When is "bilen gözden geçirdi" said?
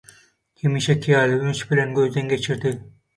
1.73-2.73